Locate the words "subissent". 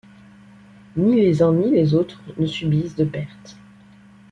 2.47-2.95